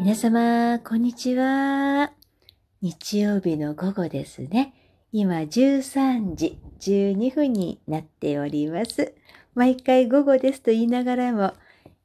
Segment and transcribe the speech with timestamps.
[0.00, 2.10] 皆様、こんにちは。
[2.80, 4.72] 日曜日の午後ですね。
[5.12, 9.12] 今13時12分になっております。
[9.54, 11.52] 毎回午後ですと言いながらも、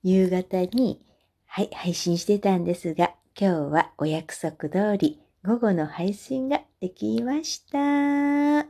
[0.03, 0.99] 夕方に、
[1.45, 7.77] はい、配信してたんですが、今日はお約束通り午後の配信ができました。
[7.79, 8.65] は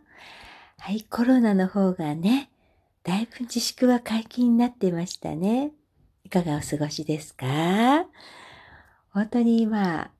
[0.92, 2.52] い、コロナの方がね、
[3.04, 5.72] だいぶ自粛は解禁になってましたね。
[6.24, 8.06] いかがお過ごしですか？
[9.16, 10.12] 本当にまあ、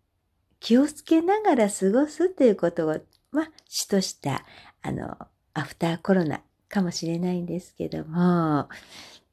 [0.62, 2.98] 気をつけながら過ごすということを、
[3.30, 4.46] まあ、主とした、
[4.82, 5.18] あの、
[5.54, 8.70] アフターコロナかもしれないんですけども、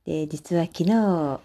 [0.05, 1.41] で、実は昨日、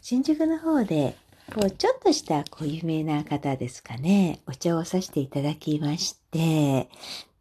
[0.00, 1.16] 新宿の方で、
[1.54, 6.90] こう、ちょっとしたこう有名な方ですかね、お茶をさせていただきまして、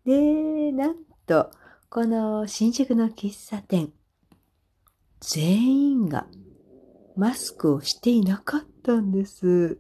[0.06, 1.50] で、なんと、
[1.90, 3.92] この新宿の喫茶店、
[5.20, 6.28] 全員が
[7.16, 9.80] マスクをしていなかったんです。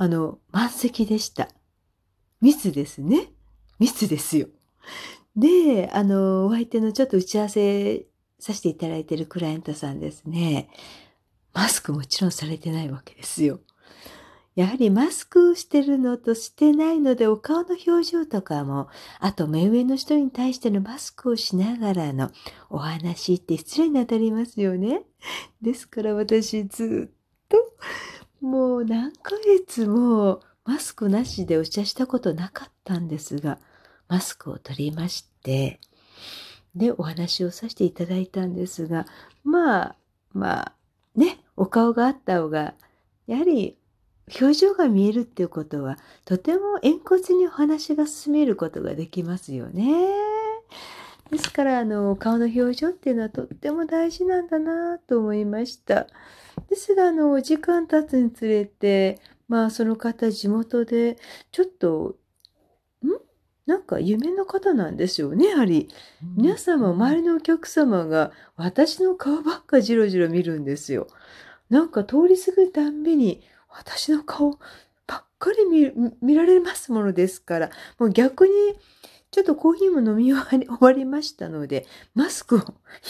[0.00, 1.50] あの、満席でした。
[2.40, 3.34] 密ですね。
[3.78, 4.48] 密ですよ。
[5.36, 8.06] で、あの、お相手のちょっと打ち合わせ
[8.38, 10.70] させていただいているクライアントさんですね。
[11.52, 13.60] マスクもちろんされてないわけですよ。
[14.54, 22.30] やはりマスクをしてるのとしてないのでお顔の表情とかも、あと目上の人に対してのマスクをしながらの
[22.70, 25.02] お話って失礼に当たりますよね。
[25.60, 27.58] ですから私ずっと
[28.40, 33.58] もう何ヶ月もマスクなしでお茶したことなかったんですが、
[34.08, 35.80] マスクを取りまして、
[36.74, 39.06] で、お話をさせていただいたんですが、
[39.44, 39.96] まあ、
[40.32, 40.72] まあ、
[41.16, 42.74] ね、お顔があった方が、
[43.26, 43.76] やはり
[44.40, 50.29] 表情が見えるっていうことは、とても円滑にお話が進めることができますよね。
[51.30, 56.06] ですから、あの、顔の表情っていうのはとっても大事なんだなと思いました。
[56.68, 61.16] ですが、あの、時間経つにつれて、まあ、その方、地元で、
[61.52, 62.16] ちょっと、
[63.04, 63.08] ん？
[63.66, 65.88] なんか夢の方なんですよね、やはり。
[66.36, 71.06] 皆様、周りのお客様が、私の顔ばっかじろじろ見るんですよ。
[71.68, 74.58] なんか通り過ぎたんびに、私の顔
[75.06, 78.52] ばっかり見見られますものですから、もう逆に、
[79.30, 82.60] ちょっとコーヒーも飲み終わりましたので、マスクを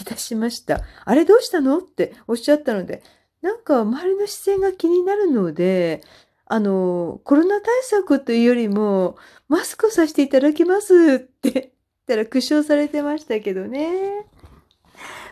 [0.00, 0.82] いたしました。
[1.04, 3.02] あれどうしたのっておっしゃったので、
[3.40, 6.02] なんか周りの視線が気になるので、
[6.44, 9.16] あの、コロナ対策というよりも、
[9.48, 11.66] マスクをさせていただきますって 言っ
[12.06, 14.26] たら苦笑されてましたけどね。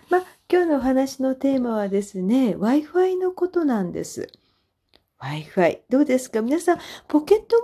[0.09, 4.28] まあ、今日のお話のテーマはですね、Wi-Fi のことなんです。
[5.20, 5.80] Wi-Fi。
[5.88, 6.42] どうですか？
[6.42, 7.56] 皆さん、ポケット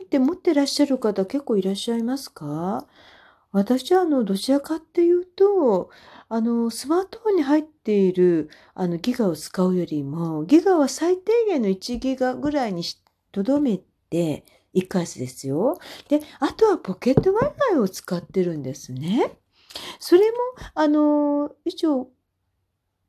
[0.00, 2.86] Wi-Fi って持ってらっしゃる方結構いらっしゃいますか？
[3.52, 5.90] 私は、あの、どちらかっていうと、
[6.28, 12.82] あの、スマートフォンに入っている、あの、ギガを使うよりも、ギガは最低限の1ギガぐらいに
[13.32, 13.80] とどめ
[14.10, 14.44] て、
[14.74, 15.78] 1ヶ月ですよ。
[16.08, 19.38] で、あとはポケット Wi-Fi を使ってるんですね。
[20.00, 20.36] それも、
[20.74, 22.10] あの、一応、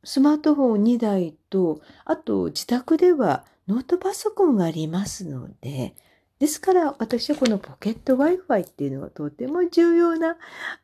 [0.05, 5.95] スマートフォン2台と、あと自宅ではノートパソコンがありますので、
[6.39, 10.37] ですから私はこのポケット Wi-Fi っていうのがとても重要な、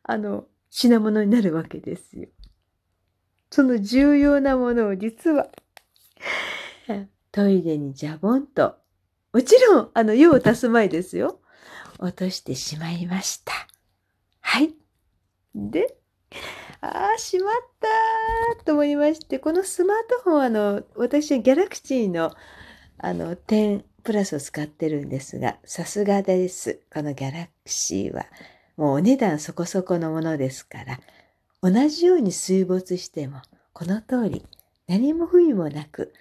[0.04, 2.28] あの、品物になるわけですよ。
[3.52, 5.48] その重要なものを実は、
[7.32, 8.76] トイレにジャボンと、
[9.32, 11.40] もちろん、あの、用を足す前ですよ。
[12.00, 13.54] 落としてしまいました。
[14.42, 14.74] はい。
[15.56, 15.96] で、
[16.82, 17.54] ああ、しまっ
[18.58, 22.34] たと思いまして、このスマートフォン、あの、私はギャラクシーの
[22.98, 26.82] あの、10プラスを使ってるんですが、さすがです。
[26.94, 28.26] このギャラクシーは。
[28.76, 31.00] もうお値段そこそこのものですから、
[31.62, 34.46] 同じように水没しても、この通り、
[34.88, 36.14] 何も不意もなく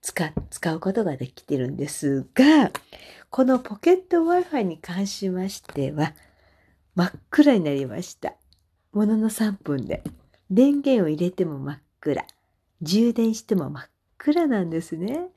[0.00, 2.70] 使、使うことができてるんですが、
[3.30, 6.14] このポケット Wi-Fi に関しましては、
[6.94, 8.34] 真っ暗になりました。
[8.92, 10.02] ものの3分で。
[10.50, 12.24] 電源を入れても真っ暗。
[12.80, 15.28] 充電しても真っ暗暗なんですね。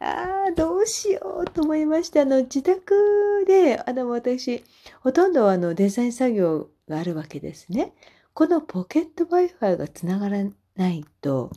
[0.00, 4.64] ああ、どうしようと思いまして、あの、自宅で、あの、私、
[5.00, 7.94] ほとんどあの、デザイン作業があるわけですね。
[8.34, 10.44] このポケット Wi-Fi がつながら
[10.76, 11.50] ないと、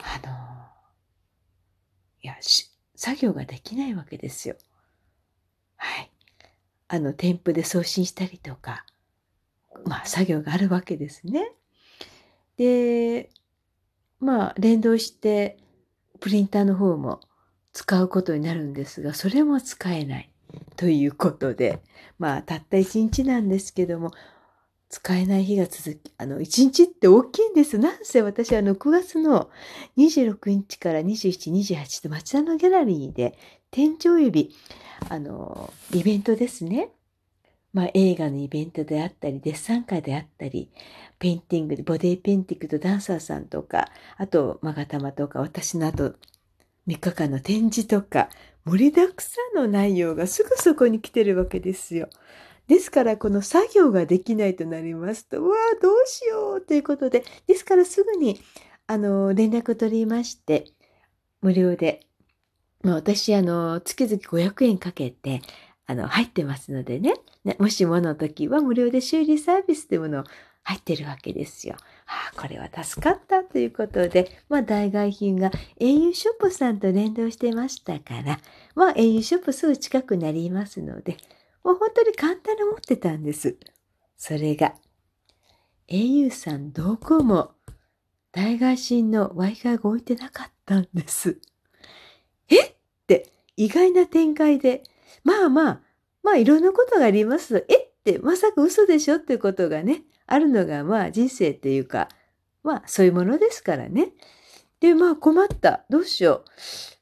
[0.00, 0.34] あの、
[2.22, 2.36] いや、
[2.94, 4.56] 作業ができないわけですよ。
[5.76, 6.10] はい。
[6.88, 8.84] あの、添付で送信したりとか、
[9.84, 11.52] まあ、作業があるわけですね。
[12.56, 13.30] で、
[14.20, 15.58] まあ、連動して、
[16.20, 17.20] プリンターの方も
[17.72, 20.30] 使うことになるんですが、それも使えない
[20.76, 21.80] ということで、
[22.18, 24.12] まあ、たった一日なんですけども、
[24.88, 27.78] 使えない日が続き、あの、一日って大きいんです。
[27.78, 29.50] なんせ私、あの、9月の
[29.98, 33.38] 26日から27、28と町田のギャラリーで
[33.70, 34.54] 天井指、
[35.10, 36.90] あの、イベントですね。
[37.72, 40.70] まあ、映画のイベントであったり、デッサン会であったり、
[41.18, 46.14] ペインティングで、ボディーペインティングとダンサーさんとか、あと、まがたまとか、私のあと、
[46.86, 48.30] 3日間の展示とか、
[48.64, 52.08] 盛りだくさんの内容がすぐそこに来てるわけですよ。
[52.66, 58.40] ですから、この作業ができないとなりますと、うわあ、どうしようということで、ですからすぐに、
[58.86, 60.64] あの、連絡を取りまして、
[61.42, 62.00] 無料で、
[62.82, 65.42] まあ、私、あの、月々500円かけて、
[65.88, 67.14] あの、入ってますのでね、
[67.44, 70.24] ねもしもの時は無料で修理サービスというもの
[70.62, 71.76] 入ってるわけですよ。
[72.04, 75.50] はあ、これは助かったということで、まあ、代替品が
[75.80, 78.38] au ショップさんと連動してましたから、
[78.74, 81.16] まあ、au ショップすぐ近くなりますので、
[81.64, 83.56] もう本当に簡単に持ってたんです。
[84.18, 84.74] それが、
[85.88, 87.52] au さんどこも
[88.32, 91.40] 代替品の Wi-Fi が置いてなかったんです。
[92.50, 92.62] え？
[92.62, 92.74] っ
[93.06, 94.82] て意外な展開で、
[95.24, 95.80] まあまあ、
[96.22, 97.64] まあいろんなことがあります。
[97.68, 102.08] えってまさか嘘でしょっていうことがね、あるのがまあ人生っていうか、
[102.62, 104.12] まあそういうものですからね。
[104.80, 105.84] で、まあ困った。
[105.88, 106.50] どうしよう。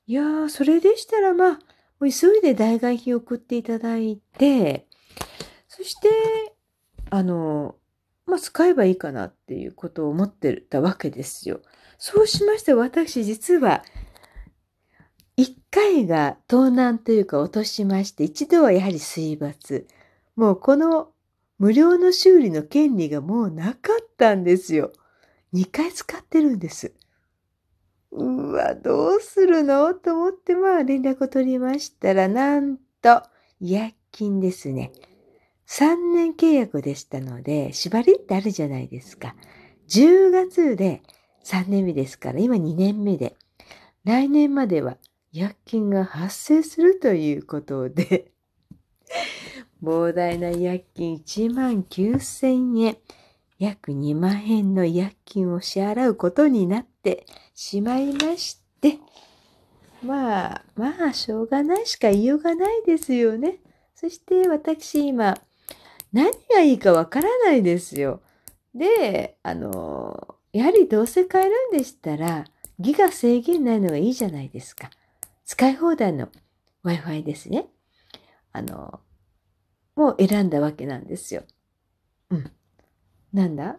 [0.07, 1.59] いやー、それでしたらまあ、も
[2.01, 4.87] う急いで代替品を送っていただいて、
[5.69, 6.09] そして、
[7.11, 7.77] あの、
[8.27, 11.61] まあ使えばいいかなっていうことを思ってたわけですよ。
[11.99, 13.83] そうしまして私実は
[15.37, 19.87] 一回が盗難というか落としまして、一度はやはり水没。
[20.35, 21.11] もうこの
[21.59, 24.93] 無料の修理の権利がもうなかったんですよ。
[25.53, 26.95] 二回使ってるんです。
[28.13, 29.93] うわ、どうするの？
[29.95, 33.23] と思ってまあ連絡を取りましたら、なんと、
[33.61, 34.93] 違約金ですね。
[35.67, 39.35] 3年契約でしたので、縛りってあるじゃないですか。
[39.89, 41.03] 10月で
[41.45, 43.37] 3年目ですから、今2年目で、
[44.05, 44.97] 来年までは
[45.37, 48.33] 薬金が発生するということで、
[49.85, 52.97] 膨大な薬金1万9000円、
[53.59, 58.99] 約2万円の薬金を支払うことになってしまいまして、
[60.03, 63.59] まあ、まあ、しょうがないしか言いようがないですよね。
[63.95, 65.37] そして私今、
[66.15, 68.23] 何がいいかわからないですよ。
[68.75, 72.47] で、あの、やはりどうせ買えるんでしたら、
[72.79, 74.91] ギガ制限ないのがいいじゃないですか。
[75.47, 76.29] 使い放題の
[76.85, 77.69] Wi-Fi ですね。
[78.53, 79.01] あの、
[79.95, 81.45] もう選んだわけなんですよ。
[82.31, 82.51] うん。
[83.33, 83.77] なんだ？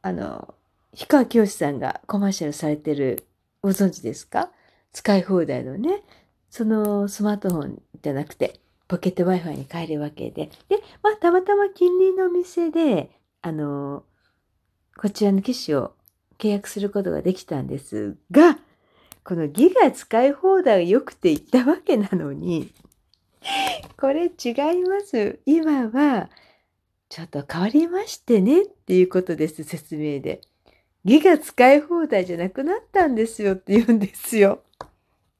[0.00, 0.54] あの、
[0.92, 3.26] 氷川きよしさんがコマーシャルされてる、
[3.60, 4.50] ご存知ですか？
[4.92, 6.02] 使い放題のね、
[6.48, 10.50] そのスマートフォンじゃなくて、ポケット Wi-Fi に変えるわけで。
[10.68, 13.10] で、まあ、たまたま近隣のお店で、
[13.42, 14.04] あの、
[14.96, 15.92] こちらの機種を
[16.38, 18.58] 契約することができたんですが、
[19.24, 22.72] このギガ使い放題が良くて言ったわけなのに、
[23.96, 25.40] これ違います。
[25.46, 26.28] 今は、
[27.08, 30.40] ちょっと変わりましてねっていうことです、説明で。
[31.04, 34.60] ギガ使い放題じゃなくなったんですよって言うんですよ。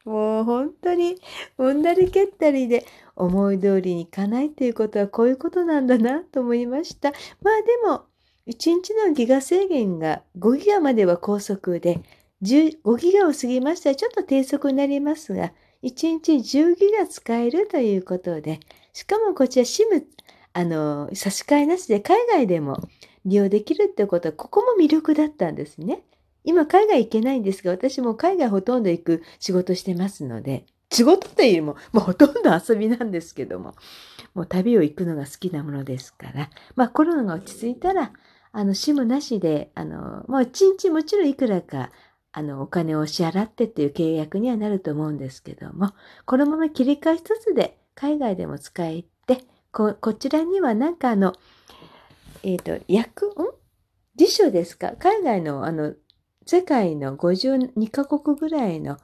[0.04, 1.16] もう本当に、
[1.58, 2.84] うんだりけったりで
[3.16, 7.12] 思い通りにいかないということはこういうことなんだなと思いました。
[7.42, 8.04] まあでも、
[8.46, 12.00] 1日のギガ制限が5ギガまでは高速で、
[12.44, 18.60] 5ギガを過ぎましたらちょっと低速になりますが、1日10ギガ使えるということで、
[18.92, 20.04] しかもこちら SIM、
[20.52, 22.88] あの、差し替えなしで海外でも
[23.24, 26.02] 利用できるってことは、ここも魅力だったんですね。
[26.44, 33.74] 今海外行けないんですが、私も海外ほとんど行く仕事してますので、仕事というよりも、もうほとんど遊びなんですけども、
[34.34, 38.12] もう旅を行くのが好きなものですから、まあコロナが落ち着いたら、
[38.52, 41.90] あの、SIM なしで、あの、もう一日もちろんいくらか
[42.36, 45.92] あの、お金を支払ってっていう契約にはなると思うんですけども、
[46.26, 51.32] このまま切り替え一つで海外でも使えて、こ、こちらにはなんかあの、
[52.42, 53.54] えっ、ー、と、訳、ん？
[54.16, 54.94] 辞書ですか？
[54.98, 55.94] 海外のあの、
[56.44, 58.98] 世界の52カ国ぐらいの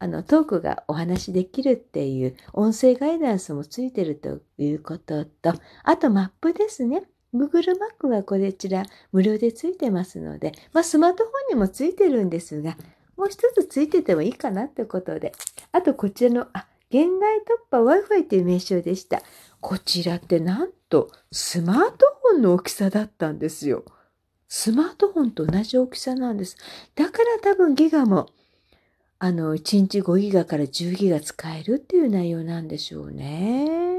[0.00, 5.54] あのトークがお話しできるっていう音声ガイダンスもついてるということと、
[5.84, 7.04] あとマップですね。
[7.34, 12.76] Google マップがこちら無料でついてますので、まあ、スマートフォンにもついてるんですが、
[13.16, 15.32] もう一つついててもいいかなってことで。
[15.72, 19.22] あとこちらの、あ、現代突破 Wi-Fi という名称でした。
[19.60, 23.84] こちらってなんとスマートフォンの大きさだったんですよ。
[24.48, 26.56] スマートフォンと同じ大きさなんです。
[26.94, 28.28] だから多分ギガも、
[29.18, 33.93] あの、1日5ギガから10ギガ使えるっていう内容なんでしょうね。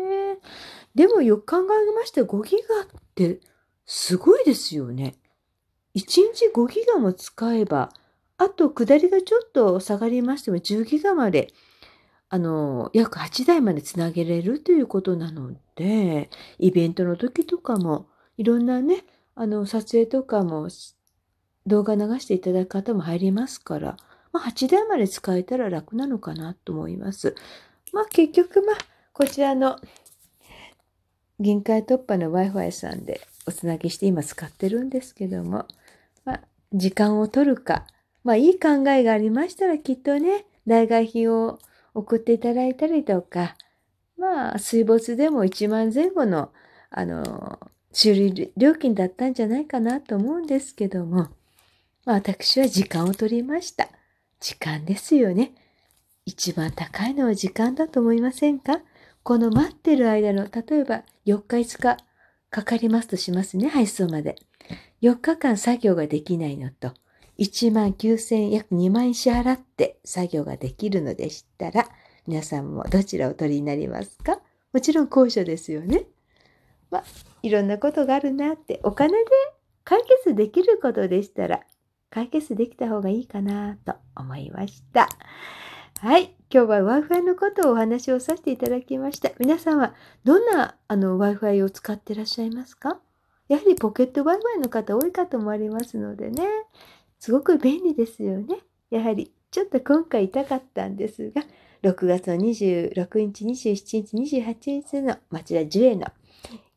[0.96, 3.40] でもよく考えまして5ギガって
[3.86, 5.16] すごいですよね。
[5.96, 7.92] 1日5ギガも使えば、
[8.38, 11.54] あと下りがちょっと下がりましても10ギガまで
[12.30, 20.68] あの、約8台までつなげれるということなので、イベントの時とかも、いろんなね、あの、撮影とかも、
[21.68, 23.98] 動画流していただく方も入りますから、
[24.34, 27.36] まあ、8台まで使えたら楽なのかなと思います。
[27.94, 28.76] まあ、結局、まあ、
[29.14, 29.80] こちらの
[31.40, 35.66] 銀界突破の Wi-Fi さんでおつなぎして今使ってるんですけども、
[36.24, 36.42] まあ、
[36.74, 37.86] 時間を取るか、
[38.24, 41.60] まあ、いい考えがありましたらきっとね、代替品を
[41.94, 43.56] 送っていただいたりとか、
[44.18, 46.52] まあ、水没でも1万前後の、
[46.90, 47.60] あの、
[47.92, 51.28] 修理料金だったんじゃないかなと思うんですけども、
[52.06, 53.90] まあ、私は時間を取りました。
[54.40, 55.54] 時間ですよね。
[56.26, 58.82] 一番高いのは時間だと思いませんか？
[59.24, 61.98] この待ってる間の、例えば4日5日
[62.50, 64.36] かかりますとしますね、配送まで。
[65.02, 66.94] 4日間作業ができないのと、
[67.38, 71.90] 1万9000約2万円支払って作業ができるのでしたら、
[72.28, 74.40] 皆さんもどちらを取りになりますか？
[74.72, 76.06] もちろん後者ですよね。
[76.90, 77.04] まあ、
[77.44, 79.30] いろんなことがあるなって、お金で
[79.84, 81.62] 解決できることでしたら、
[82.10, 85.10] 解決できた方がいいかなと思いました。
[86.00, 86.36] はい。
[86.56, 89.30] 今日は Wi-Fi のことをお話をさせていただきました。
[89.40, 89.94] 皆さんは
[90.24, 92.98] どんなあの Wi-Fi を使ってらっしゃいますか？
[93.50, 96.48] やはりポケット Wi-Fi の方多いかと思われますのでね。
[97.20, 98.60] すごく便利ですよね。
[98.90, 101.42] やはりちょっと今回痛かったんですが、
[101.84, 106.08] 6月の26日、27日、28日の町田ジュエの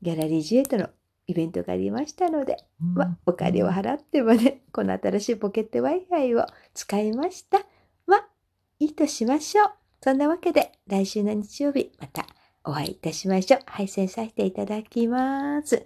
[0.02, 0.88] ギャラリージュエットの
[1.28, 7.60] イベントがありましたので、まあ、お金を払ってもね、この新しいポケット Wi-Fi を使いました。
[8.80, 9.70] いいとしましょう。
[10.02, 12.26] そんなわけで、来週の日曜日、また
[12.64, 13.60] お会いいたしましょう。
[13.66, 15.84] 配信させていただきます。